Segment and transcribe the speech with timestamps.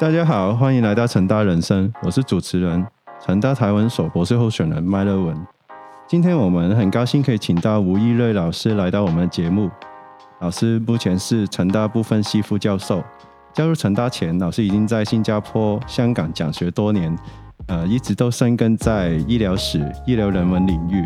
[0.00, 2.86] 大家好，欢迎来到成大人生，我是主持人
[3.20, 5.36] 成大台湾首博士候选人麦乐文。
[6.06, 9.68] 今天我们很高兴可以请到吴一瑞老师来到我们的节目。
[10.38, 13.02] 老师目前是成大部分系副教授。
[13.52, 17.18] 加入成大前，老师已经在新加坡、香港讲学多年，
[17.66, 21.04] 呃，一直都深耕在医疗史、医疗人文领域。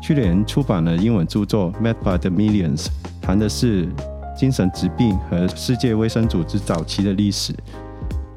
[0.00, 2.86] 去年出版了英文著作《Met by the Millions》，
[3.20, 3.86] 谈的是
[4.34, 7.54] 精神疾病和世界卫生组织早期的历史、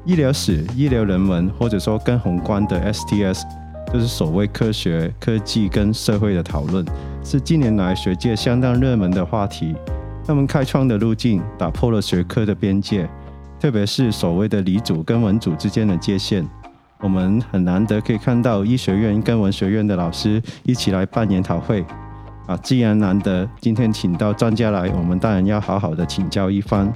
[0.06, 3.42] 医疗史、医疗人文，或者说更宏观的 STS，
[3.90, 6.84] 就是所谓科学、科技跟社会的讨论，
[7.24, 9.74] 是近年来学界相当热门的话题。
[10.26, 13.08] 他们开创的路径打破了学科的边界，
[13.58, 16.46] 特别是所谓的理组跟文组之间的界限。
[17.00, 21.84] 我们很难得可以看到医学院跟文学院的老师一起来办研讨会
[22.46, 22.54] 啊！
[22.58, 26.92] 既然难得，今天请到专家来，我们当然要好好的请教一番。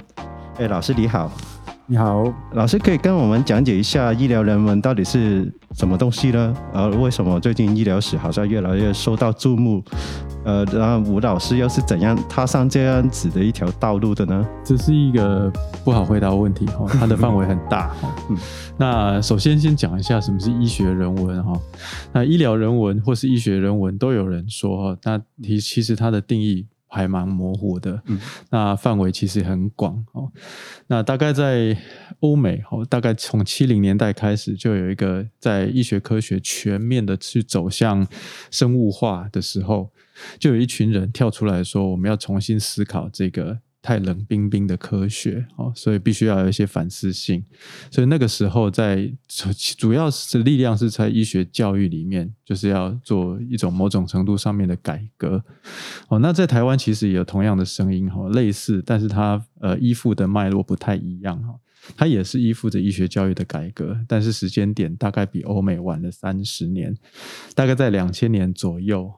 [0.59, 1.31] 哎，老师你好，
[1.91, 6.55] 你好，老师可以跟我们讲解一下医疗人文到底是什么东西呢？
[6.71, 9.83] 呃，为什么最近医疗史好像越来越受到注目？
[10.45, 14.47] 呃，然后吴老师又是怎样踏上这样子的一条道路的呢？
[14.63, 15.51] 这是一个
[15.83, 17.91] 不好回答的问题哈，它的范围很大。
[18.29, 18.37] 嗯，
[18.77, 21.59] 那首先先讲一下什么是医学人文哈。
[22.13, 28.01] 那医疗人文或是医学人文都有人说哈，那其其实它的定义还蛮模糊的。
[28.07, 30.29] 嗯，那范围其实很广哦。
[30.87, 31.77] 那大概在
[32.19, 38.05] 欧美哦，大概从七零年代开始就有一个在医学科学全面的去走向
[38.51, 39.91] 生物化的时候。
[40.37, 43.57] 就有一群人跳出来说，我们要重新思考这个
[43.89, 47.43] 太冷冰冰的科学哦，所以必须要有一些反思性。
[47.89, 49.11] 所以那个时候，在
[49.79, 55.43] 主要是力量是在医学教育里面，就是要做一种某种程度上面的改革。
[56.07, 61.55] 哦，那在台湾其实也有同样的声音哈，类似，但是它呃依附的脉络不太一样哈。
[61.97, 66.95] 它也是依附着医学教育的改革，但是时间点大概比欧美晚了三十年，
[67.55, 69.11] 大概在两千年左右。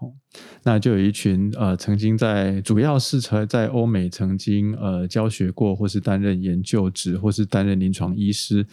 [0.63, 8.65] 那就有一群呃，曾经在主要是在在欧美曾经呃教学过，或是担任研究职，或是担任临床医师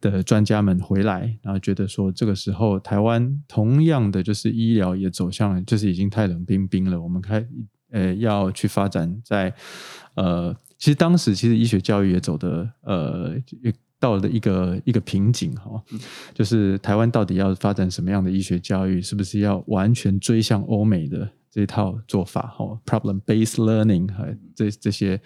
[0.00, 7.46] 的专家们回来，然后觉得说，这个时候台湾同样的就是医疗也走向了，就是已经太冷冰冰了，我们开
[7.90, 9.52] 呃要去发展在
[10.14, 10.56] 呃。
[10.82, 13.36] 其实当时，其实医学教育也走的呃，
[14.00, 15.80] 到了一个一个瓶颈哈，
[16.34, 19.00] 就是台湾到底要发展什么样的医学教育？
[19.00, 25.20] 是不是要完全追向欧美的这套做法哈？Problem based learning 和这这些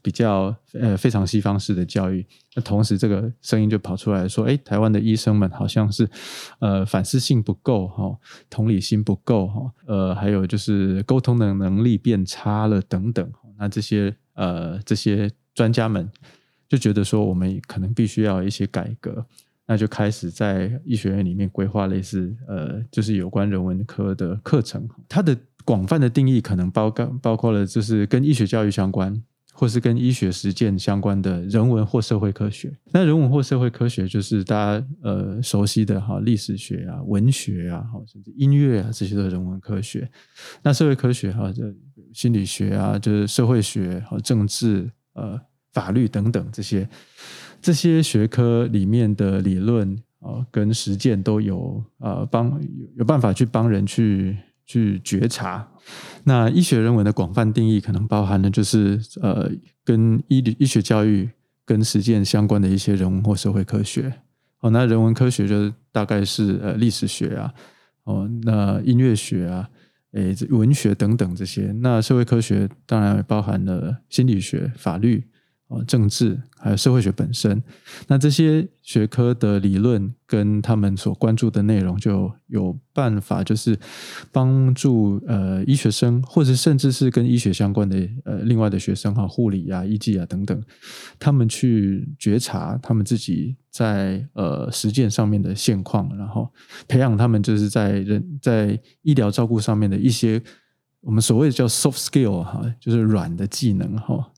[0.00, 2.24] 比较呃非常西方式的教育。
[2.54, 6.08] 那同时，这个声音就跑出来说：，哎，台湾的医生们好像是
[6.60, 8.16] 呃反思性不够哈，
[8.48, 13.32] 同理心不够哈，呃，还有就是沟通的能力变差了等等。
[13.58, 14.14] 那这些。
[14.34, 16.10] 呃，这些专家们
[16.68, 19.26] 就觉得说，我们可能必须要一些改革，
[19.66, 24.88] 那就开始在医学院里面规划类似呃，就是有关人文科的课程。
[25.08, 29.22] 它的广泛的定义可能包括包括了，就是跟医学教育相关，
[29.52, 32.74] 或是跟医学实践相关的人文或社会科学。
[32.90, 40.10] 那人文或社会科学就是大家呃熟悉的哈，历史学啊、文学啊，甚至音乐啊这些的人文科学。
[40.62, 41.62] 那社会科学哈这。
[42.12, 45.40] 心理学啊，就是社会学和政治、呃
[45.72, 46.86] 法律等等这些
[47.62, 54.36] 这些学科里面的理论啊，跟实践都有呃帮有有办法去帮人去
[54.66, 55.66] 去觉察。
[56.24, 59.50] 那医学人文的广泛定义，可能包含的就是呃
[59.82, 61.26] 跟医医学教育
[61.64, 64.12] 跟实践相关的一些人文或社会科学。
[64.60, 67.54] 哦，那人文科学就大概是呃历史学啊，
[68.04, 69.66] 哦那音乐学啊。
[70.12, 75.24] 诶，文学等等这些，那社会科学当然包含了心理学、法律。
[75.86, 77.62] 政治还有社会学本身，
[78.08, 83.78] 那这些学科的理论跟他们所关注的内容，就有办法就是
[84.30, 90.62] 帮助呃医学生，或者甚至是跟医学相关的呃另外的学生哈，护理啊、医技啊等等，
[91.18, 96.48] 他们去觉察他们自己在呃实践上面的现况，然后
[96.86, 100.42] 培养他们就是在人在医疗照顾上面的一些
[101.00, 104.30] 我们所谓的叫 soft skill 哈，就是软的技能哈。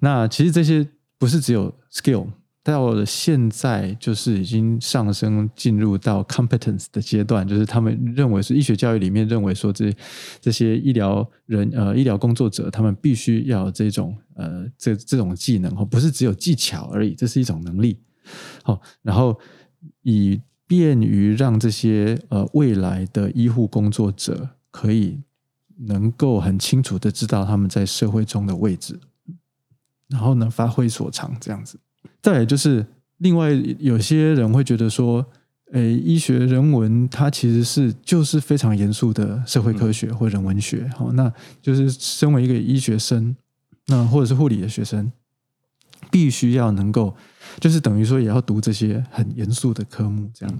[0.00, 0.86] 那其实这些
[1.18, 2.26] 不是只有 skill，
[2.62, 9.94] 到了现在就是已经上升进入到 competence 的阶段，就是他们认为是医学教育里面认为说这
[10.40, 17.98] 这些医疗人呃医疗工作者他们必须要这种呃这这种技能哦，不是只有技巧而已，这是一种能力。
[18.62, 19.38] 好，然后
[20.02, 25.18] 以便于让这些呃未来的医护工作者可以
[25.86, 29.00] 能够很清楚的知道他们在社会中的位置。
[30.10, 31.78] 然后呢，发挥所长这样子。
[32.20, 32.84] 再来就是
[33.18, 35.24] 另外有些人会觉得说，
[35.72, 43.34] 诶，医学人文它其实是就是非常严肃的社会科学或人文学，好，那就是身为一个医学生，
[43.86, 45.10] 那或者是护理的学生，
[46.10, 47.14] 必须要能够，
[47.60, 50.58] 就是等于说也要读这些很严肃的科目，这样。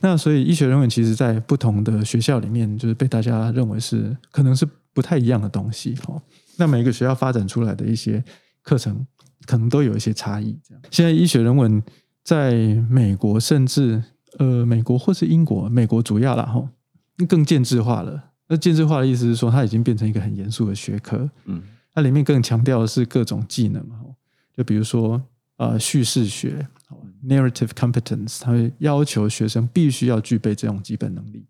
[0.00, 6.20] 那所以医学人文其实在不同的学校里面，就是被大家认为是可能是不太一样的东西，哈。
[6.58, 8.22] 那每个学校发展出来的一些
[8.66, 9.06] 课程，
[9.46, 10.58] 可能都有一些差异。
[10.64, 11.80] 这样，现在医学人文
[12.24, 12.52] 在
[12.90, 14.02] 美国，甚至
[14.38, 16.68] 呃，美国或是英国，美国主要了哈，
[17.28, 18.32] 更建制化了。
[18.48, 21.30] 那建制化的意思是说，它已经变成一个很严肃的学科。
[21.44, 21.62] 嗯，
[21.94, 24.04] 它里面更强调的是各种技能哈，
[24.56, 25.22] 就比如说
[25.58, 26.66] 呃，叙事学
[27.24, 31.46] ，narrative competence，它会要求学生必须要具备这种基本能力。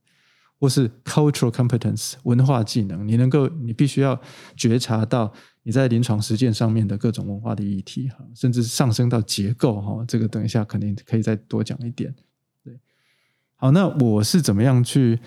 [0.58, 4.18] 或是 cultural competence 文化技能，你能够，你必须要
[4.56, 5.32] 觉察到
[5.62, 12.14] 你在临床实践上面的各种文化的议题哈，甚至上升到结构哈，这个等一下肯定可以再多讲一点。
[12.64, 12.78] 对，
[13.56, 15.18] 好，那我是怎么样去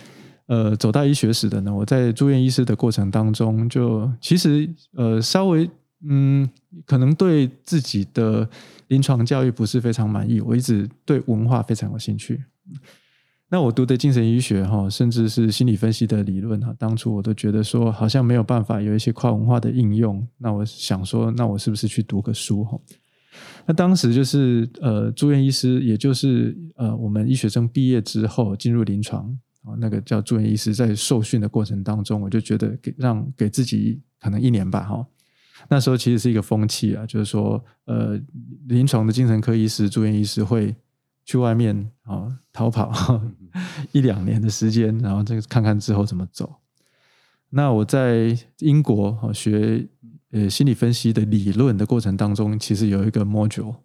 [0.47, 1.73] 呃走到医学史的呢？
[1.73, 5.69] 我在住院医师的过程当中，就其实呃稍微
[6.01, 6.49] 嗯，
[6.85, 8.49] 可能对自己的
[8.87, 12.43] 临床教育不是非常满意，我一直对文化非常有兴趣。
[13.51, 20.25] 那我读的精神医学哈，甚至是心理分析的理论哈，当初我都觉得说好像没有办法有一些跨文化的应用。
[20.37, 22.79] 那我想说，那我是不是去读个书哈？
[23.65, 35.03] 那当时就是呃住院医师，也就是呃我们医学生毕业之后进入临床啊，那个叫住院医师，在受训的过程当中，我就觉得给让给自己可能一年吧哈。
[35.69, 38.15] 那时候其实是一个风气啊，就是说呃
[38.67, 40.75] 临床的精神科医师、住院医师会。
[41.25, 42.89] 去外面啊逃跑
[43.91, 46.55] 一两年的时间，然后这个看看之后怎么走。
[47.49, 49.87] 那我在英国啊学
[50.31, 53.75] 呃心理分析的理论的过程当中，其实有一个 module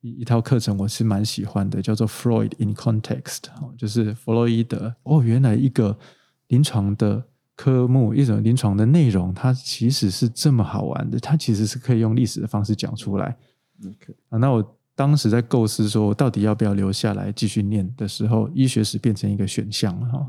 [0.00, 3.42] 一一套课程，我是蛮喜欢的，叫做 Freud in Context，
[3.76, 4.94] 就是弗洛伊德。
[5.02, 5.98] 哦，原来一个
[6.46, 7.26] 临床的
[7.56, 13.36] 科目，一种临床的内容，它其实是这么好玩的，它其实是可以用历史的方式讲出来。
[13.84, 14.77] OK 啊，那我。
[14.98, 20.26] 当时在构思说，我到底要不要留下来继续念的时候，医学史变成一个选项哈。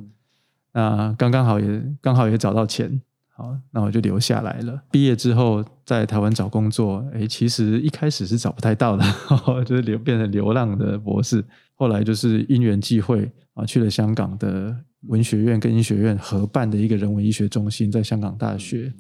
[0.73, 3.01] 那刚刚好也刚好也找到钱，
[3.35, 4.79] 好，那我就留下来了。
[4.91, 9.03] 毕业之后在台湾找工作，哎，其实一开始是找不太到的，
[9.65, 11.43] 就是流变成流浪的博士。
[11.73, 14.75] 后来就是因缘际会啊，去了香港的
[15.07, 18.93] 文学院跟医学院合办的一个人文医学中心，在香港大学。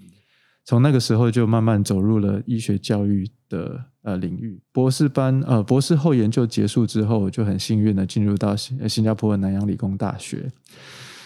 [0.65, 4.61] 从那个时候就慢慢走入了医学教育的呃领域。
[4.71, 10.51] 博士班呃博士后研究结束之后，就很幸运的进入到新新加坡的南洋理工大学。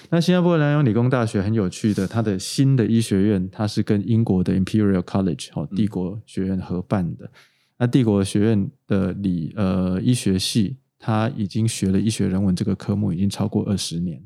[0.10, 7.30] 那新加坡南洋理工大学很有趣的，它的新的医学院，它是跟英国的 Imperial College 哦帝国学院合办的。
[7.78, 14.24] 那帝国学院的理呃医学系，他已经学了医学人文这个科目已经超过二十年，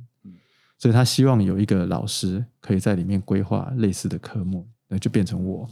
[0.77, 4.68] 所以他希望有一个老师可以在里面规划类似的科目。
[4.89, 5.68] 那就变成我，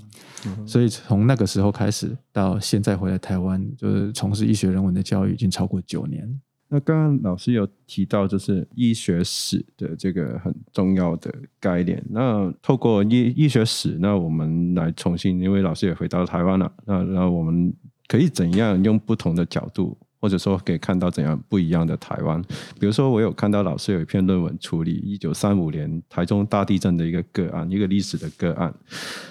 [0.65, 6.41] 所以从那个时候开始到现在回来台湾，就是从事医学人文的教育已经超过九年。
[6.67, 12.03] 那刚刚老师有提到，就是医学史的这个很重要的概念。
[12.09, 17.71] 那透过医医学史，那我们来重新，因为老师也回到台湾了，那那我们
[18.07, 19.97] 可以怎样用不同的角度？
[20.25, 22.41] 或者说可以看到怎样不一样的台湾，
[22.79, 28.73] 比如说我有看到老师有一篇论文处理一九三五年台中大地震的一个个案，一个历史的个案，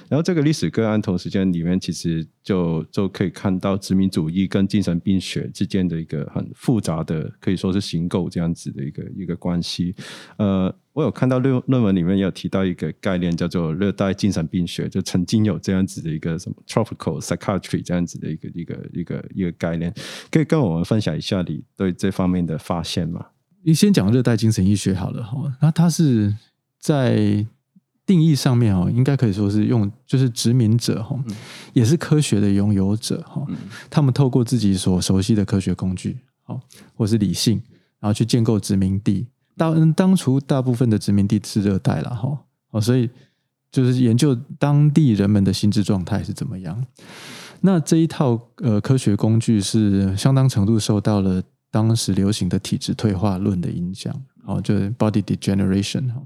[0.09, 9.97] 然后这个历史个案同时间里面其实就就可以看到殖民主义跟精神病学之间的一个很复杂的可以说是行构这样子的一个一个关系，
[10.37, 10.73] 呃。
[10.95, 19.93] 我有看到论论文里面有提到一个概念，叫做热带精神病学，就曾经有这样子的一个什么 tropical psychiatry 这样子的一个一个一个一个概念，
[20.31, 23.27] 可以跟我们分享一下你对这方面的发现吗？
[23.65, 26.33] 你先讲热带精神医学好了哈，那它是
[26.79, 27.45] 在
[28.07, 31.19] 定义上面哦，应该可以说是用就是殖民者哈，
[31.73, 33.45] 也是科学的拥有者哈，
[33.91, 36.61] 他们透过自己所熟悉的科学工具，好
[36.95, 37.61] 或是理性，
[37.99, 39.27] 然后去建构殖民地。
[39.57, 42.39] 当当初大部分的殖民地是热带了哈，
[42.71, 43.09] 哦，所以
[43.71, 46.85] 就是研究当地人们的心智状态是怎么样。
[47.61, 56.23] 那这一套呃科学工具是相当程度受到了当时流行的体质退化论的影响，哦，就是 body degeneration 哈。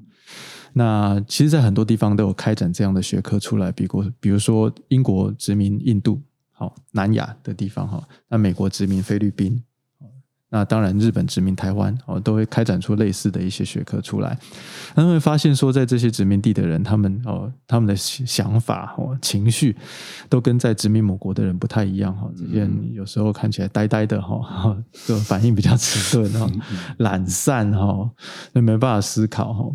[0.72, 6.20] 那其实，在很多地方都有开展这样的学科出来，比如比如说英国殖民印度，
[6.52, 9.62] 好南亚的地方哈，那美国殖民菲律宾。
[10.50, 14.34] 那当然，日本殖民台湾哦，都会开展出类似的一些学科出来。
[14.94, 19.76] 他们会发现说，在这些殖民地的人，他们哦，他们的想法哦、情绪，
[20.30, 22.30] 都跟在殖民母国的人不太一样哈。
[22.34, 24.74] 这些人有时候看起来呆呆的哈，
[25.06, 26.50] 就反应比较迟钝哈，
[26.96, 28.10] 懒散哈，
[28.54, 29.70] 那没办法思考哈。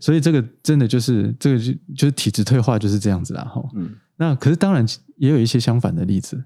[0.00, 3.62] 所以这个真的就是这个就就是体质退化就是这样子啦哈。
[4.16, 4.84] 那可是当然
[5.18, 6.42] 也有一些相反的例子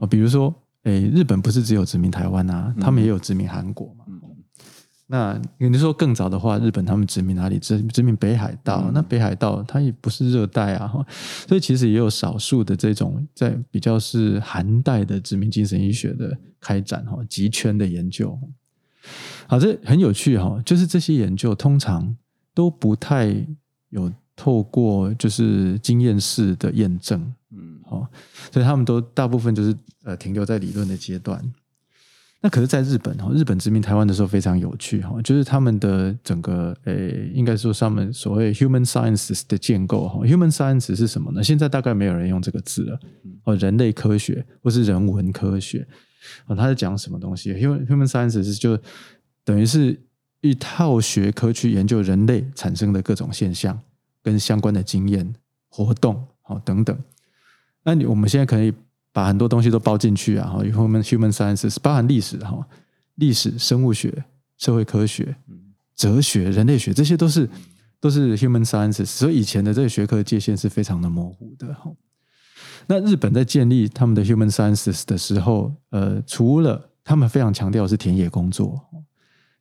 [0.00, 0.54] 啊，比如说。
[0.86, 4.04] 诶，日本不是只有殖民台湾啊，他们也有殖民韩国嘛。
[5.08, 7.58] 那你说更早的话，日本他们殖民哪里？
[7.58, 8.90] 殖殖民北海道。
[8.94, 10.92] 那北海道它也不是热带啊，
[11.48, 18.38] 所以其实也有少数的这种在比较是寒带的殖民精神医学的开展哈，极圈的研究。
[19.48, 22.16] 好，这很有趣哈，就是这些研究通常
[22.54, 23.46] 都不太
[23.90, 27.32] 有透过就是经验式的验证。
[27.90, 28.08] 嗯，好，
[28.52, 31.42] 所以他们都大部分就是呃停留在理论的阶段。
[32.42, 41.42] 那可是，在日本哈，日本殖民台湾的时候非常有趣哈，就是他们的整个诶，应该说上面所谓 human sciences 的建构哈，human science 是什么呢？
[41.42, 43.00] 现在大概没有人用这个字了，
[43.44, 45.88] 哦，人类科学或是人文科学
[46.44, 48.78] 啊，他在讲什么东西？human human sciences 就
[49.42, 49.98] 等于是
[50.42, 53.80] 一套学科去研究人类产生的各种现象
[54.22, 55.34] 跟相关的经验
[55.68, 56.96] 活动好等等。
[57.86, 58.74] 那你我们现在可以
[59.12, 62.66] 把很多东西都包进去啊，哈，human human sciences 包含历史哈，
[63.14, 64.24] 历史、生物学、
[64.58, 65.36] 社会科学、
[65.94, 67.48] 哲学、人类学，这些都是
[68.00, 69.06] 都是 human sciences。
[69.06, 71.92] 所以以前的这个学科界限是非常的模糊的哈。
[72.88, 78.80] 那日本在建立他们的 human sciences 的时候，呃，除了他们非常强调是田野工作。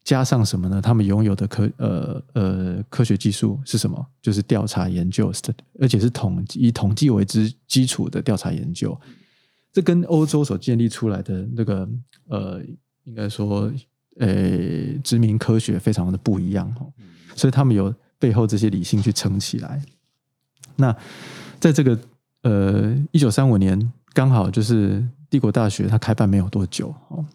[0.06, 0.80] 加上什么呢？
[0.80, 4.06] 他们拥有的科呃呃科学技术是什么？
[4.22, 5.34] 就是调查研究，
[5.80, 8.96] 而且是统以统计为之基础的调查研究。
[9.74, 11.90] 这跟欧洲所建立出来的那个
[12.30, 12.62] 呃，
[13.06, 13.70] 应该说
[14.20, 16.94] 呃殖民科学非常的不一样哦。
[17.36, 19.82] 所以他们有背后这些理性去撑起来。
[20.76, 20.96] 那
[21.60, 22.00] 在这个
[22.44, 27.26] 呃一九三五年，刚好就是帝国大学它开办没有多久哦。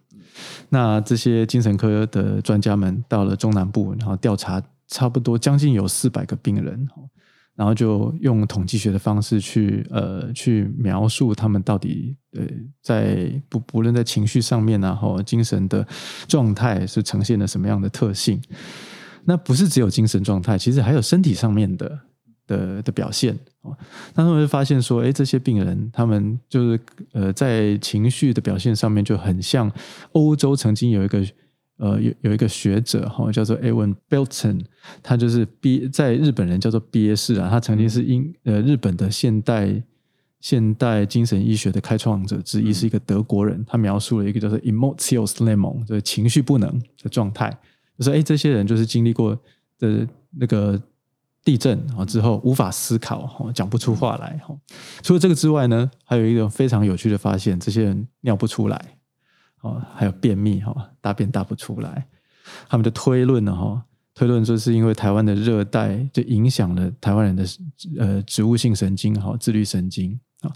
[0.69, 6.89] 那这些精神科的专家们到了中南部，然后调查差不多将近有四百个病人，
[7.55, 12.45] 然后就用统计学的方式去呃去描述他们到底呃
[12.83, 15.87] 在不不论在情绪上面然后精神的
[16.27, 18.41] 状态是呈现了什么样的特性。
[19.25, 22.01] 那不是只有精神状态，其实还有身体上面的。
[22.51, 23.77] 的的表现哦，
[24.15, 26.81] 那他们会发现说，哎，这些病人他们就是
[27.13, 29.71] 呃，在情绪的表现上面就很像
[30.13, 31.25] 欧洲曾经有一个
[31.77, 34.65] 呃有有一个学者哈，叫做 Evan Belton，
[35.01, 39.81] 他就是憋在日本人叫做憋士啊，他曾经是英呃日本的现代
[40.41, 46.69] 现代精神医学的开创者之一，是一个德国人，他描述了一个叫做 emotions lemon，就是情绪不能
[47.01, 47.49] 的状态，
[47.97, 49.39] 就说哎，这些人就是经历过
[49.79, 50.05] 的
[50.37, 50.83] 那个。
[51.45, 54.57] 地震啊之后无法思考哈，讲不出话来哈。
[55.03, 58.99] 除了这个之外呢，还有一个非常有趣的发现：这些人尿不出来
[59.63, 62.07] 哦，还有便秘哈，大便大不出来。
[62.69, 63.83] 他们的推论呢哈，
[64.15, 67.45] 推论说是因为台湾的热带就影响了台湾人的
[67.99, 70.53] 呃植物性神经哈，自律神经啊，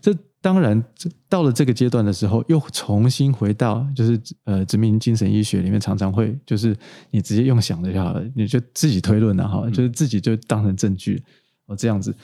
[0.00, 0.16] 这。
[0.42, 0.82] 当然，
[1.28, 6.74] 到了这个阶段的时候，又重新回到就是呃殖民精神医学里面，常常会就是
[7.10, 11.22] 你直接用想的就好了，你就自己推论了哈，就是自己就当成证据
[11.66, 12.14] 哦这样子。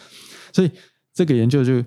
[0.51, 0.71] 所以
[1.13, 1.85] 这个研究就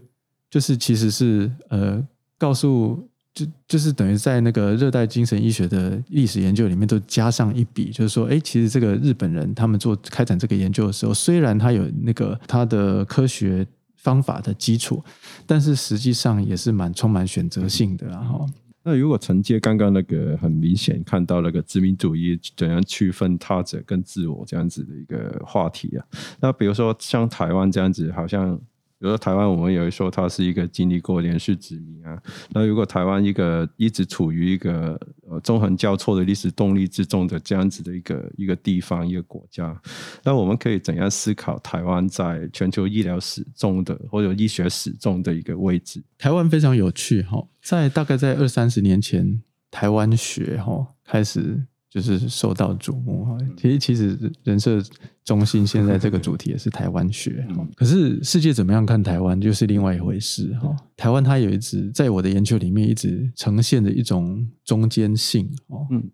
[0.51, 1.99] 就是其实是呃
[2.37, 13.65] 告诉就就是等于在那个热带精神医学的历史研究里面都加上一笔，就是说，哎，其实这个日本人他们做开展这个研究的时候，虽然他有那个他的科学。
[14.01, 15.03] 方法的基础，
[15.45, 18.47] 但是实际上也是蛮充满选择性的，然后。
[18.83, 26.05] 那如果承接刚刚那个很明显看到那个殖民主义怎样区分他者跟自我这样子的一个话题啊，
[26.39, 28.59] 那比如说像台湾这样子，好像。
[28.99, 32.21] 比如说台湾，我们有一说它是一个经历过连续殖民啊。
[32.49, 39.81] 那如果台湾一个一直处于一个呃纵横交错的历史动力之中的这样子的一个一个地方一个国家，
[40.21, 46.03] 那我们可以怎样思考台湾在全球医疗史中的或者医学史中的一个位置？
[46.17, 49.41] 台湾非常有趣哈，在大概在二三十年前，
[49.71, 51.63] 台湾学哈开始。
[51.89, 54.79] 就是受到瞩目哈，其实其实人设
[55.25, 57.43] 中心现在这个主题也是台湾学，
[57.75, 60.69] 可是世界怎么样看台湾就是另外一回事哈。
[60.95, 66.11] 台湾它有一直在我的研究里面一直呈现的一种中间性哦，嗯，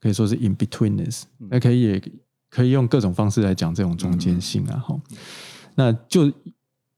[0.00, 2.02] 可以说是 in betweenness，那可以也
[2.48, 4.98] 可以用各种方式来讲这种中间性啊哈。
[5.74, 6.32] 那就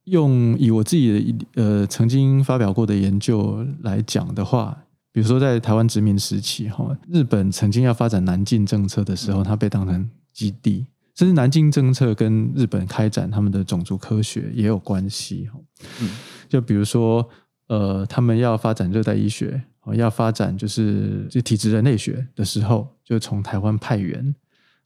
[0.04, 4.83] 用以我自己的呃曾经发表过的研究来讲的话。
[5.14, 15.60] 比如说在台湾殖民时期，哈，日本曾经要发展南进政策的时候，它被当成基地，甚至南进政策跟日本开展他们的种族科学也有关系，哈。
[16.00, 16.10] 嗯，
[16.48, 17.28] 就比如说，
[17.68, 19.62] 呃，他们要发展热带医学，
[19.94, 24.34] 要发展就是就体质人类学的时候，就从台湾派员。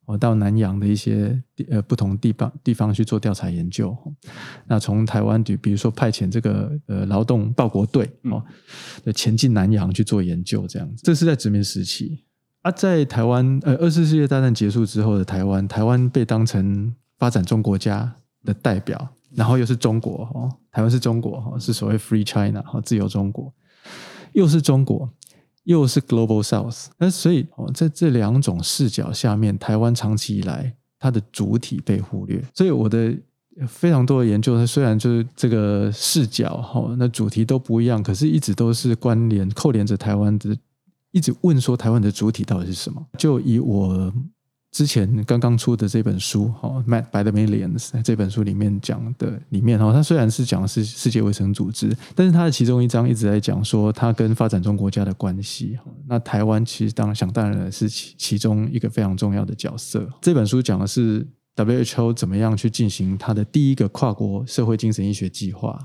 [0.09, 1.38] 我到南洋的一些
[1.69, 3.95] 呃不同地方地方去做调查研究，
[4.67, 8.43] 那从台湾比比如说派遣这个呃劳动报国队哦，
[9.15, 12.25] 前进南洋去做研究，这样子，这是在殖民时期。
[12.62, 23.53] 啊，在台湾呃二次世界大战结束之后的台湾，台湾被当成发展中国家的代表，然后又是中国哦，台湾是中国哈，是所谓 Free China 哈，自由中国，
[24.33, 25.12] 又是中国。
[25.69, 32.43] 又是 Global South，那所以哦，在这两种视角下面，台湾长期以来它的主体被忽略。
[32.55, 33.15] 所以我的
[33.67, 40.57] 非常多的研究，它虽然就是这个视角哈，那主题都不一样，可是一直都是关联扣连着台湾的，
[41.13, 43.07] 一直问说台湾的主体到底是什么？
[43.19, 44.11] 就以我。
[44.71, 55.79] 之前刚刚出的这本书，哈，《Mad by the Millions》这本书里面讲的，里面哈，它虽然是讲的是世界卫生组织，但是它的其中一章一直在讲说它跟发展中国家的关系。
[56.07, 60.07] 那台湾其实当然想当然是其其中一个非常重要的角色。
[60.21, 65.79] 这本书讲的是 WHO 怎么样去进行它的第一个跨国社会精神医学计划。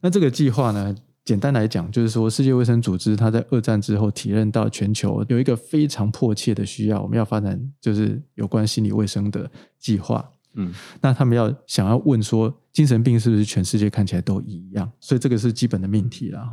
[0.00, 0.94] 那这个计划呢？
[1.24, 10.28] 简单来讲，就是说，世界卫生组织它在二战之后体认到全球有一个非常迫切的需要，我们要发展就是有关心理卫生的计划。
[10.54, 14.90] 嗯，那他们要想要问说，精神病是不是全世界看起来都一样？
[15.00, 16.52] 所以这个是基本的命题了哈。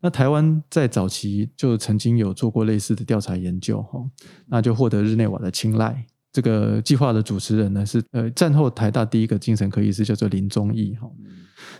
[0.00, 4.02] 那台湾在早期就曾经有做过类似的调查研究哈，
[4.46, 6.06] 那就获得日内瓦的青睐。
[6.32, 11.10] 这个计划的主持人呢是呃战后台大第一个精神科医师，叫做林宗义哈。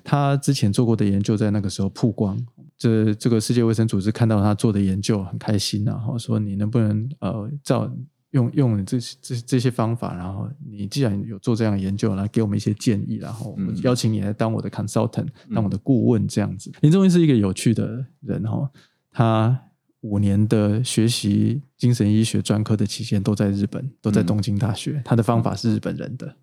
[0.02, 2.38] 他之前做过的研究在那个时候曝光，
[2.76, 7.90] 这这个世界卫生组织看到他做的研究很开心然后说你能不能呃照
[8.30, 16.70] 用用这这这些方法，然后你既然有做这样的研究，来给我们一些建议，然后我邀请你来当我的 consultant，当我的顾问这样子。
[16.80, 18.70] 林宗义是一个有趣的人哈，
[19.10, 19.60] 他
[20.00, 26.36] 五年的学习精神医学专科的期间都在日本，都在东京大学，他的方法是日本人的。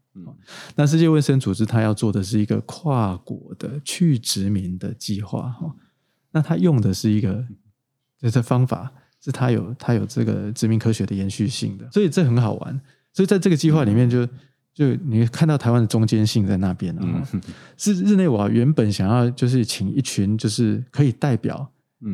[0.75, 5.75] 那世界卫生组织他要做的是一个跨国的去殖民的计划哈，
[6.31, 7.45] 那他用的是一个
[8.19, 8.91] 就这方法，
[9.23, 12.81] 是他有他有这个殖民科学的延续性的，所以这很好玩。
[13.13, 14.25] 所以在这个计划里面，就
[14.73, 17.27] 就你看到台湾的中间性在那边啊，
[17.77, 21.71] 是日内瓦原本想要就是请一群就是可以代表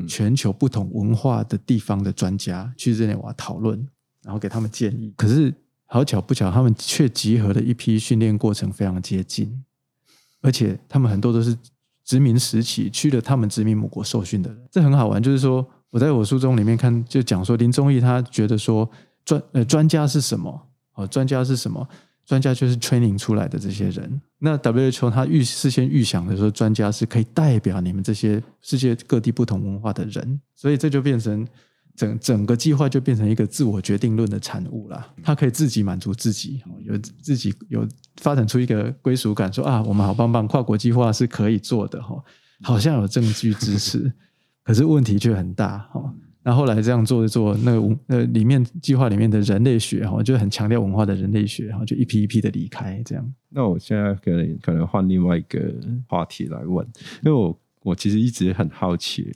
[0.07, 3.87] 全球不同文化的地方的专家去日内瓦讨论，
[4.23, 5.53] 然后给他们建议，可是。
[5.85, 9.63] 好巧不巧，他们却集合了一批训练过程非常接近，
[10.41, 11.55] 而且他们很多都是
[12.03, 14.59] 殖民时期去了他们殖民母国受训的人。
[14.71, 18.89] 这很好玩，就是说我在我书中里面看，就讲说林宗义他觉得说
[19.23, 20.67] 专呃专家是什么？
[20.95, 21.87] 哦，专家是什么？
[22.25, 24.19] 专家就是 training 出来的这些人。
[24.43, 31.47] 那 WHO 他预事先预想的时候，专家是可以代表你们这些世界各地不同文化的人，所以这就变成。
[31.95, 35.13] 整整个计划就变成一个自我决定论的产物了。
[35.21, 37.87] 他可以自己满足自己，有自己有
[38.19, 42.15] 发展出一个归属感，说啊，我们好棒棒，跨国计划是可以做的哈，
[42.63, 44.11] 好像有证据支持。
[44.65, 46.11] 可是问题却很大哈。
[46.43, 53.33] 那后来这样做一做，那个呃里面计划里面的人类学哈，就很强调文化的人类学哈，就一批一批的离开这样。
[53.49, 55.73] 那我现在可能可能换另外一个
[56.07, 56.85] 话题来问，
[57.23, 57.59] 因为我。
[57.85, 59.29] 我其实一直很好奇，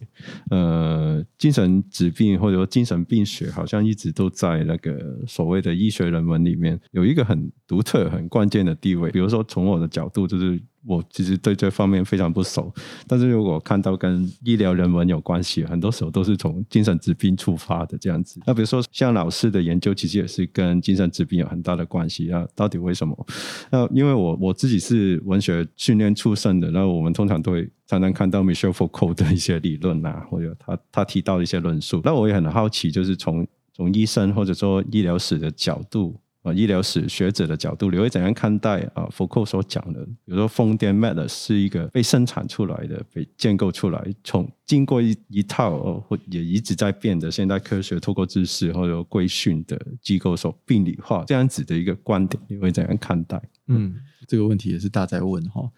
[0.50, 9.12] 呃，精神疾病或者说精神病学，好像一直都在那个所谓的医学人文里面有一个很独特、很关键的地位。
[9.12, 10.58] 比如说，从我的角度，就是。
[10.88, 12.74] 我其实对这方面非常不熟，
[13.06, 18.40] 但是如果看到跟医疗人文有关系，很多时候都是从精神疾病出发的这样子。
[18.46, 22.28] 那比如说像老师的研究，其实也是跟精神疾病有很大的关系。
[22.32, 23.28] 那到底为什么？
[23.70, 32.00] 那因为我我自己是文学训练出身的，那我们通常都会常常看到 Michel Foucault 的一些理论啊，或者他他提到的一些论述。
[32.06, 36.16] 那我也很好奇，就是从从医生或者说医疗史的角度。
[36.54, 39.08] 医疗史学者的角度，你会怎样看待啊？
[39.12, 53.42] 福克所讲的，比如说疯癫 mad 是一个被生产出来的、被建构出来、从经过一一套或也一直在变的现代科学，透过知识或者规训的机构所病理化这样子的一个观点，你会怎样看待？
[53.68, 53.96] 嗯，
[54.28, 55.70] 这个问题也是大在问哈。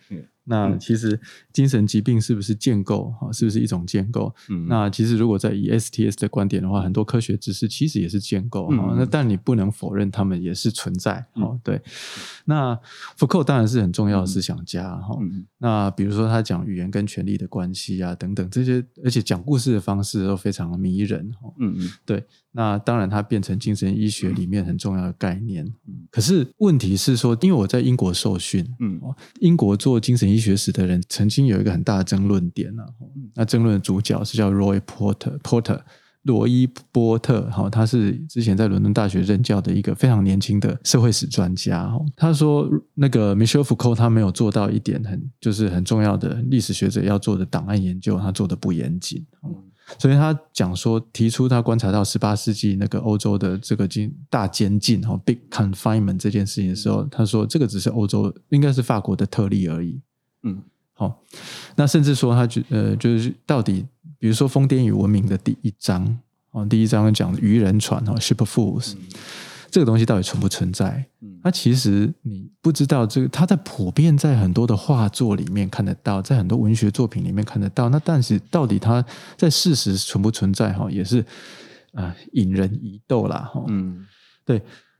[0.49, 1.17] 那其实
[1.53, 3.31] 精神疾病是不是建构哈？
[3.31, 4.33] 是不是一种建构？
[4.49, 8.95] 嗯，那其实如果在以 STS 的观点的话，很多科学知识其实也是建构哈。
[8.97, 11.55] 那但你不能否认他们也是存在哈。
[11.63, 11.79] 对，
[12.45, 12.77] 那
[13.15, 15.15] 福克当然是很重要的思想家哈。
[15.59, 21.53] 那比如说他讲语言跟权力的关系啊等等这些，而且讲故事的方式都非常迷人哈。
[21.59, 22.23] 嗯嗯，对。
[22.51, 25.71] 那当然，它变成精神医学里面很重要的概念。
[26.09, 28.99] 可是问题是说，因为我在英国受训，嗯，
[29.39, 32.83] 英国做精神医学史的人曾经有一个很大的争论点呢。
[33.35, 35.81] 那争论的主角是叫 Roy Porter，Porter
[36.23, 41.91] 罗伊波特，哈，他是之前在伦敦大学任教的一个非常年轻的社会史专家。
[42.15, 49.25] 他说，那个 Michel Foucault 他没有做到一点很就是很重要的历史学者要做的档案研究，他做的不严谨。
[49.97, 59.99] 所以他讲说，提出他观察到十八世纪那个欧洲的这个监大监禁哈 （big confinement） 这件事情的时候，他说这个只是欧洲，应该是法国的特例而已。
[60.43, 60.61] 嗯，
[60.93, 61.21] 好，
[61.75, 63.85] 那甚至说他就呃，就是到底，
[64.17, 66.19] 比如说《疯癫与文明》的第一章
[66.51, 68.95] 哦，第一章讲愚人船哈 （ship of fools）。
[69.71, 71.05] 这个东西到底存不存在？
[71.43, 77.87] 它其实你不知道，这个它在普遍在很多的画作里面看得到，在很多文学作品里面看得到。
[77.89, 79.05] 那但是到底它
[79.37, 80.73] 在事实存不存在？
[80.73, 81.23] 哈，也是
[81.93, 83.47] 啊，引人疑窦啦。
[83.53, 84.07] 哈，嗯，
[84.43, 84.59] 对。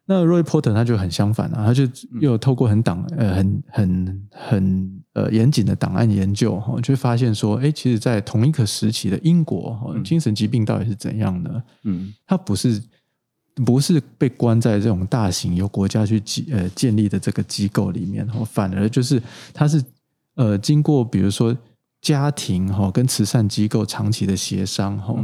[0.10, 1.84] 那 Roy Porter 他就很相反啊，他就
[2.20, 11.64] 又透过很档呃很很很呃严谨的档案研究哈，就发现说，哎，其实，在同一个时期的英国哈，精神疾病到底是怎样的？
[11.84, 12.82] 嗯，它不是。
[13.66, 19.22] 不是被关在这种大型由国家去建呃建立的这个机构里面，哈，反而就是
[19.54, 19.84] 他是
[20.36, 21.54] 呃经过比如说
[22.02, 25.16] 家庭哈跟慈善机构长期的协商哈，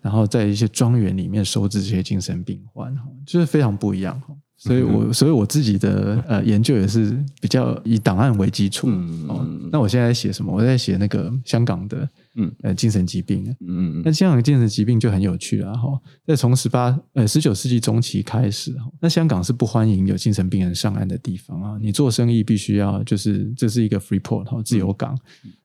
[0.00, 4.34] 然后在一些庄园里面收治这些精神病患哈，就是非常不一样哈。
[4.56, 8.88] 所以我所以我自己的呃研究也是比较以档案为基础
[9.28, 9.46] 哦。
[9.70, 10.52] 那我现在写什么？
[10.52, 12.08] 我在写那个香港的。
[12.34, 16.00] 嗯，呃，精神疾病，嗯嗯，那香港精神疾病就很有趣了哈。
[16.26, 21.78] 在从十八呃十九世纪中期开始，那香港是不欢迎有精神病人上岸的地方啊。
[21.80, 25.18] 你做生意必须要就是这是一个 free port 哈，自由港。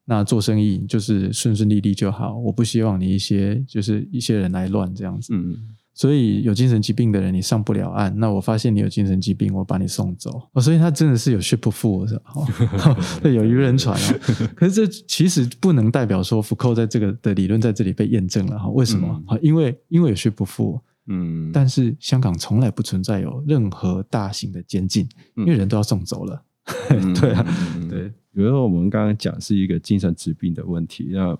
[0.06, 2.38] 那做生意就是顺顺利利就好。
[2.38, 5.34] 我不希望你一些就是一些人来乱这样子。
[5.34, 5.58] 嗯。
[5.98, 8.16] 所以有精神疾病的人，你上不了岸。
[8.20, 10.44] 那我发现你有精神疾病，我把你送走。
[10.54, 12.22] 哦，所以他真的是有 ship full 的，
[13.20, 14.14] 对，有渔人船啊。
[14.56, 18.70] 可是这其实不能代表说福寇在这个的理论在这里被验证了哈？
[18.70, 19.20] 为什么？
[19.42, 26.44] 因为因为有 ship full，嗯，但是香港从来不存在有任何大型的监禁，因为人都要送走了。
[27.20, 27.44] 对啊，
[27.90, 28.14] 对。
[28.36, 31.36] 比如说我们刚刚讲是一个精神疾病的问题，那。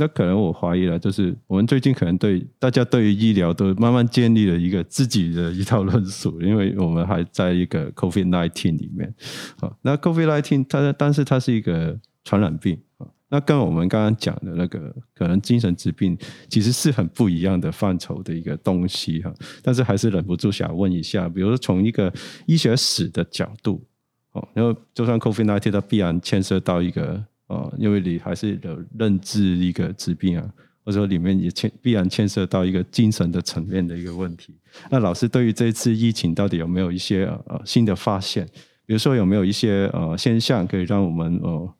[0.00, 9.14] 那可能我怀疑了，就是我们最近可能对大家对于医疗都慢慢建立了一个自己的一套论述，因为我们还在一个 COVID nineteen 里面。
[9.60, 16.16] 啊，那 COVID nineteen 它但是它是一个传染病啊，那跟我们刚刚讲的那个可能精神疾病
[16.48, 19.30] 其实是很不一样的范畴的一个东西哈。
[19.62, 22.10] 但是还是忍不住想问一下，比如说从一个
[22.46, 23.84] 医学史的角度，
[24.32, 27.22] 哦，因为就算 COVID nineteen 它必然牵涉到一个。
[27.50, 30.48] 呃，因为你还是有认知一个疾病啊，
[30.84, 34.54] 或者说里面也牵必然牵涉到一个精神的层面的一个问题。
[34.88, 38.46] 那老师对于这次疫情到底有没有一些呃新的发现？
[38.86, 41.74] 比如说有没有一些呃现象可以让我们呃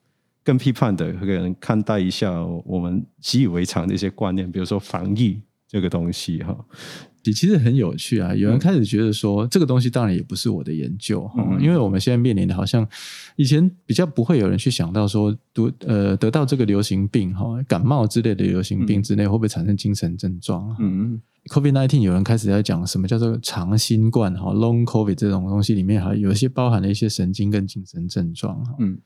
[0.44, 6.56] 更批判的可能看待一下我们习以为常的一些观念，比如说防疫这个东西哈。
[7.22, 8.34] 其实很有趣啊！
[8.34, 12.88] 有人开始觉得说，这个东西当然也不是我的研究哈，因为我们现在面临的，好像
[13.36, 20.74] 以前比较不会有人去想到说，得呃得到这个流行病哈，感冒之类的流行病之内会不会产生精神症状？
[20.80, 28.76] 嗯，COVID nineteen 有人开始在讲什么叫做长新冠哈，Long COVID 这种东西里面还有一些包含了一些神经跟精神症状哈。
[28.78, 28.98] 嗯，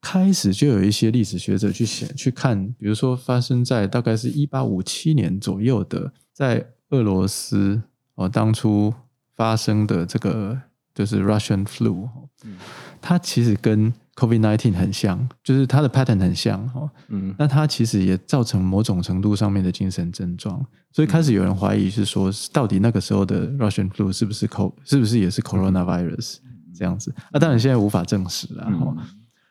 [0.00, 7.82] 开始就有一些历史学者去写去看，比如说发生在大概是一八五七年左右的，在俄罗斯
[8.14, 8.92] 哦，当初
[9.36, 10.58] 发生的这个
[10.94, 12.08] 就是 Russian flu，
[12.44, 12.56] 嗯，
[13.00, 26.38] 它其实跟 COVID nineteen 很像，就是它的 pattern 很像哈，嗯，那它其实也造成某种程度上面的精神症状，所以开始有人怀疑是说，到底那个时候的 Russian flu 是不是 co 是不是也是 coronavirus
[26.74, 27.14] 这样子？
[27.32, 28.94] 那当然现在无法证实了哈，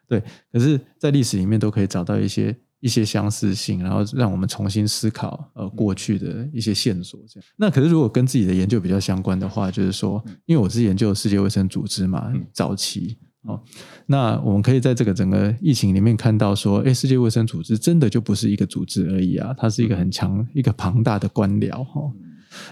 [0.10, 2.54] 对，可是，在历史里面都可以找到一些。
[2.82, 7.20] 一些相似性，然后让我们重新思考呃过去的一些线索。
[7.28, 13.62] 这样，那可是如果跟自己的研究比较相关的话，就是说，因为我是研究世界卫生组织嘛，早期哦，
[14.06, 22.02] 那我们可以在这个整个疫情里面看到说，哎，世界卫生组织真的就不是一个组织而已啊，它是一个很强、一个庞大的官僚哈。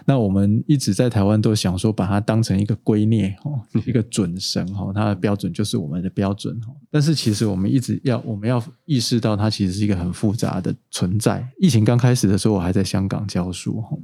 [0.06, 6.74] 那我们一直在台湾都想说把它当成一个圭臬哦，一个准神哈，它的标准就是我们的标准哈。
[6.90, 11.48] 但是其实我们一直要我们要意识到它其实是一个很复杂的存在。
[11.60, 13.98] 疫情刚开始的时候，我还在香港教书哈，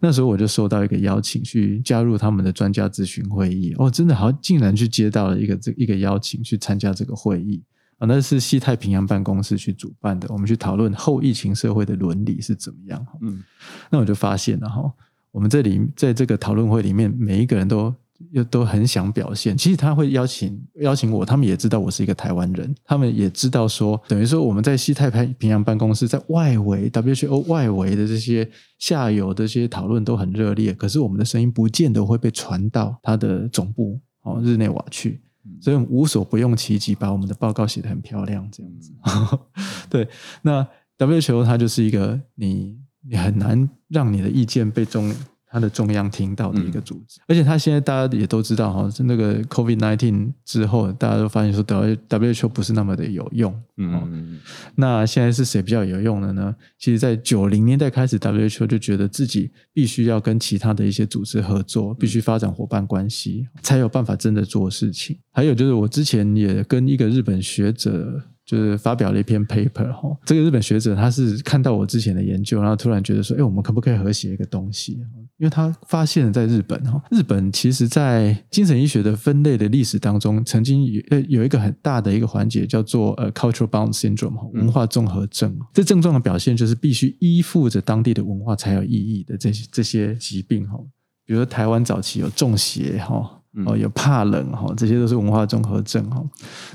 [0.00, 7.62] 那时候我就收到一个邀请去加入他们的专家咨询会议哦，真的好竟然去接到了一个这一个邀请去参加这个会议。
[7.98, 13.06] 啊，那是西太平洋办公室去主办的，我们去讨论后疫情社会的伦理是怎么样。
[13.20, 13.44] 嗯，
[13.90, 14.90] 那我就发现了哈，
[15.32, 17.94] 我们这里在这个讨论会里面，每一个人都
[18.32, 19.56] 又都很想表现。
[19.56, 35.20] 其实他会邀请邀请我，他们也知道我是一个台湾人，他们也知道说，等于说我们在西太平洋办公室在外围 WHO 外围的这些下游的这些讨论都很热烈，可是我们的声音不见得会被传到他的总部哦日内瓦去。
[35.58, 38.92] 所以无所不用其极，把我们的报告写得很漂亮，这样子。
[39.88, 40.06] 对，
[40.42, 40.66] 那
[40.98, 42.76] WHO 它就是一个你
[43.08, 45.12] 你很难让你的意见被中。
[45.52, 53.52] 它的中央听到的一个组织，而且它现在大家也都知道哈，是那个 COVID nineteen 之后，大家都发现说 W WHO 不是那么的有用。
[53.76, 54.38] 嗯，
[54.76, 56.54] 那现在是谁比较有用的呢？
[56.78, 65.18] 其实，在九零年代开始，WHO 就觉得自己必须要跟其他的一些组织合作，必须发展伙伴关系，才有办法真的做事情。
[65.32, 68.22] 还有就是，我之前也跟一个日本学者。
[68.50, 74.94] 就是发表了一篇 paper 哈，这个日本学者他是看到我之前的研究，然后突然觉得说，哎，我们可不可以合写一个东西？
[75.36, 85.56] 因为他发现，在日本哈，日本其实在精神医学的分类的历史当中，曾经有呃有一个很大的一个环节叫做呃 cultural bound syndrome 文化综合症。
[85.72, 90.76] 这症状的表现就是必须依附着当地的文化才有意义的这些这些疾病哈，
[91.24, 93.36] 比如说台湾早期有中邪哈。
[93.66, 96.24] 哦，有怕冷哈，这些都是文化综合症哈。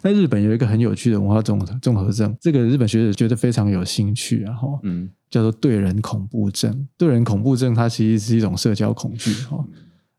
[0.04, 6.88] 那日本有一个很有趣的文化综综合症，这个日本学者觉得非常有兴趣啊哈，嗯，叫做对人恐怖症。
[6.98, 9.64] 对人恐怖症，它其实是一种社交恐惧哈。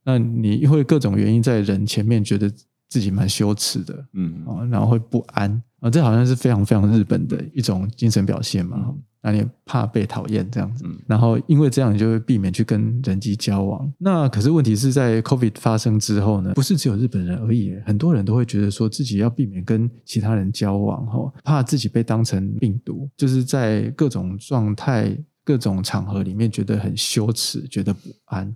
[0.05, 2.51] 那你会各种原因在人前面觉得
[2.89, 8.95] 自己蛮羞耻的，嗯啊，然后会不安啊，这好像是非常非常日本的一种精神表现嘛。
[9.27, 13.93] 那你怕被讨厌这样子，然后因为这样你就会避免去跟人际交往。
[13.99, 16.53] 那可是问题是在 COVID 发生之后呢？
[16.55, 28.55] 不是只有日本人而已，很多人都会觉得说自己要避免跟其他人交往，哈，怕自己被当成病毒，就是在各种状态、各种场合里面觉得很羞耻，觉得不安。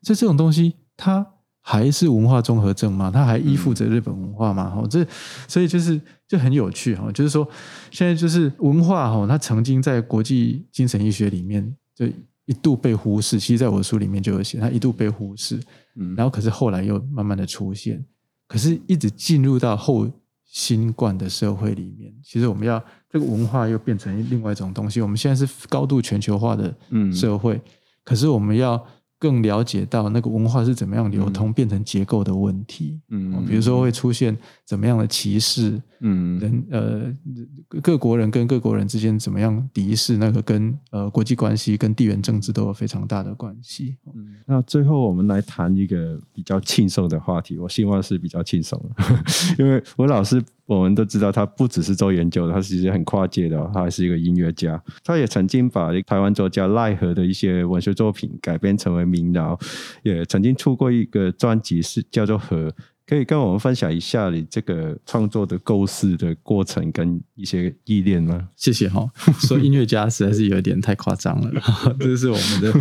[0.00, 1.26] 所以这种东西，它。
[1.68, 3.10] 还是文化综合症吗？
[3.12, 4.70] 它还依附着日本文化吗？
[4.70, 5.04] 哈，这
[5.48, 7.46] 所以就是就很有趣哈，就是说
[7.90, 12.06] 现在就是文化哈，它曾经在国际精神医学里面就
[12.44, 15.58] 一度被忽视，其实在我的书里面就有写，它一度被忽视，
[15.96, 18.04] 嗯，然后可是后来又慢慢的出现，
[18.46, 20.08] 可是一直进入到后
[20.44, 26.72] 新冠的社会里面，其实我们要这个文化又变成另外一种东西，我们现在是高度全球化的
[27.12, 27.60] 社会，
[28.04, 28.80] 可是我们要。
[29.26, 33.00] 更了解到那个文化是怎么样流通，变成结构的问题。
[33.08, 43.96] 嗯，比如说会出现怎么样的歧视，嗯，人呃各国人跟各国人之间怎么样敌视，那个跟呃国际关系跟地缘政治都有非常大的关系。
[44.14, 49.04] 嗯，那最后我们来谈一个比较轻松的话题，我希望是比较轻松的，
[49.58, 50.40] 因为我老师。
[50.66, 54.82] 我们都知道，他不只是做研究的，他其实很跨界的，他还是一个音乐家。
[55.04, 59.58] 他也曾经把台湾作家奈何的一些文学作品改编成为民谣，
[60.02, 62.68] 也曾经出过一个专辑，是叫做《和》。
[63.06, 68.48] 可以跟我们分享一下你这个创作的构思的过程跟一些意念吗？
[68.58, 69.08] 谢谢哈。
[69.38, 71.62] 说音乐家实在是有点太夸张了，
[72.00, 72.72] 这是我们的，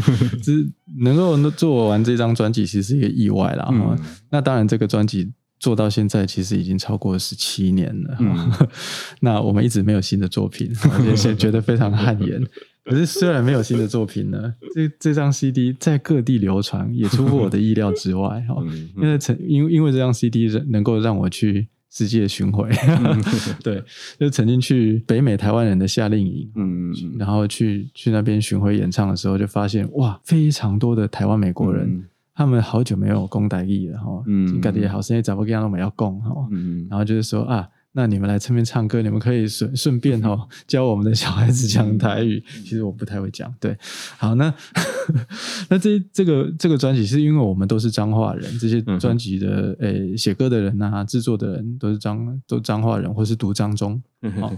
[0.41, 0.51] 这
[0.97, 3.71] 能够做完这张专辑，其实是一个意外了。
[4.31, 5.31] 那当然，这个专辑。
[5.59, 8.17] 做到现在其实已经超过十七年了，
[9.21, 10.71] 那我们一直没有新的作品，
[11.09, 12.41] 而且觉得非常汗颜。
[12.83, 18.55] 可是虽然没有新的作品呢，这这张 CD 在各地流传，也出乎我的意料之外哈。
[18.95, 22.69] 因为曾因因为这张 CD 能够让我去世界巡回，
[23.63, 23.81] 对，
[24.19, 32.03] 就曾经去北美台湾人的夏令营，嗯，然后去去那边巡回演唱的时候，就发现哇，非常多的台湾美国人。
[32.35, 42.43] 他们好久没有公台语了哈，嗯，感觉好声音怎么跟他们要供哈，嗯，然后就是说啊，那你们来这边唱歌，你们可以顺顺便哈教我们的小孩子讲台语。
[42.61, 43.77] 其实我不太会讲，对，
[44.17, 44.53] 好，那
[45.69, 54.03] 那这这个这个专辑是因为我们都是彰化人，这些专辑的诶写歌的人呐，制作的人都是彰都彰化人，或是读彰中，
[54.41, 54.51] 好。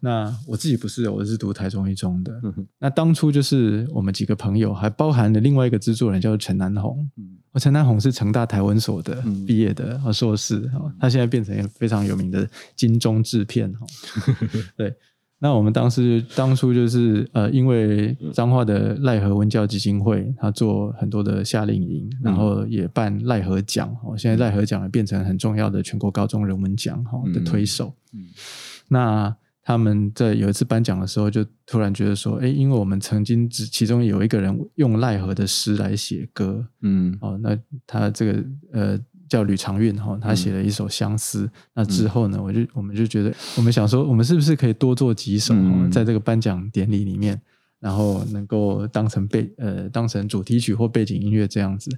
[0.00, 2.40] 那我自己不是，我是读台中一中的。
[2.78, 7.10] 那当初就是我们几个朋友，还包含了另外一个制作人，叫做陈南红。
[7.52, 10.70] 我陈南红是成大台文所的毕业的，硕士。
[11.00, 13.72] 他现在变成非常有名的金钟制片。
[14.76, 14.94] 对，
[15.38, 24.18] 那那我们当时当初就是呃，因为彰化的赖和文教基金会，他做很多的夏令营，然后也办赖和奖哦。
[24.18, 27.94] 现在赖和奖也变成很重要的全国高中人文奖哈的推手。
[28.12, 28.26] 嗯，
[28.88, 38.98] 那他们在有一次颁奖的时候，就突然觉得说，哎，因为我们曾经只其中有一个人用奈何的诗来写歌，嗯，哦，那他这个呃。
[39.28, 41.46] 叫吕长运哈，他写了一首《相思》。
[41.74, 45.52] 那之后呢，我就我们就觉得，我们想说，我们是不是可以多做几首，
[45.90, 47.36] 在这个颁奖典礼里面。
[47.78, 51.90] 然后能够当成背呃当成主题曲或背景音乐这样子，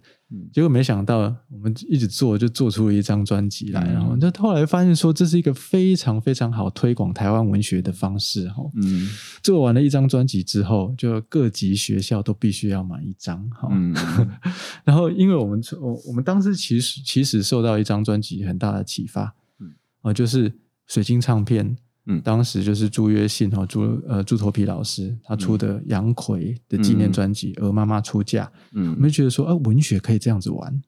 [0.53, 8.62] 结果没想到我们一直做就做出了一张专辑来，然后就后来发现说这是一个非常非常好推广台湾文学的方式哈。
[8.75, 9.09] 嗯，
[9.43, 13.69] 做完了一张专辑之后，就各级学校都必须要买一张哈。
[13.71, 13.95] 嗯，
[14.85, 20.53] 然后因为我们我我们当时其实其实受到一张专辑很大的启发，嗯啊就是
[20.87, 21.77] 水晶唱片。
[22.11, 30.83] 嗯，当时就是朱约信哈朱呃朱头皮老师他出的杨奎的纪念专辑《鹅妈妈出嫁》，嗯，我们就觉得说，啊，文学可以这样子玩，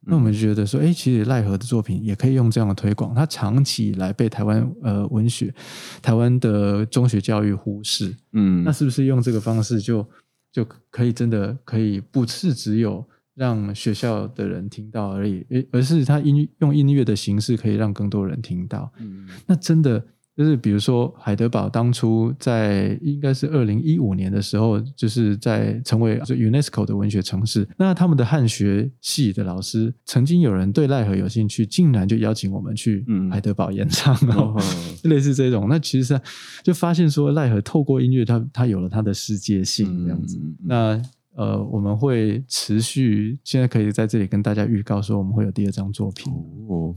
[0.00, 5.54] 那我们就觉得说，哎，其实奈何的作品也可以用这样的推广，他长期以来被台湾呃文学
[6.02, 10.04] 台湾的中学教育忽视，嗯，那是不是用这个方式就
[10.50, 20.04] 就可以真的可以不是只有让学校的人听到而已，而而是他音用音乐的形式可以让更多人听到，嗯，那真的。
[20.36, 27.66] 就是比如说，海德堡当初在应该是二零一五年的时候，就是在成为 UNESCO 的文学城市。
[27.78, 34.54] 那他们的汉学系的老师，曾经有人对奈何有兴趣，竟然就邀请我们去海德堡演唱哦，
[35.04, 35.66] 类似这种。
[35.70, 36.20] 那其实
[36.62, 40.38] 就发现说，奈何透过音乐，它它有了它的世界性这样子。
[40.62, 41.00] 那。
[41.36, 46.32] 呃，我们会持续，现在可以在这里跟大家预告说，我们会有第二张作品。
[46.66, 46.94] 哦，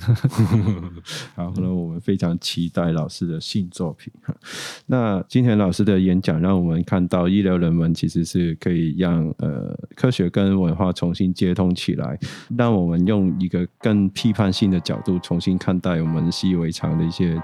[1.35, 4.13] 好，可能我们非常期待老师的新作品。
[4.87, 12.17] 那今天老师的演讲让我们看到，医疗人文其实是可以让呃科学跟文化重新接通起来，
[12.57, 17.37] 让我们用一个更批判性的角度重新看待我们习以为常的一些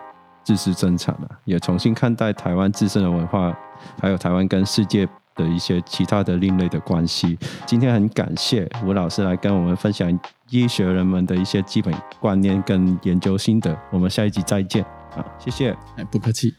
[0.46, 3.54] 知识增产啊，也重新看待台湾自身的文化，
[4.00, 5.06] 还有台湾跟世界。
[5.36, 7.38] 的一些其他的另类的关系。
[7.66, 10.20] 今天很感谢吴老师来跟我们分享
[10.50, 13.78] 医学人们的一些基本观念跟研究心得。
[13.92, 14.84] 我们下一集再见，
[15.16, 16.54] 啊，谢谢，哎，不客气。